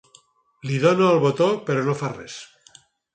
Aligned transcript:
Li 0.69 0.79
dono 0.85 1.09
al 1.09 1.21
botó 1.25 1.49
però 1.67 1.83
no 1.91 1.95
fa 2.03 2.09
res. 2.17 2.39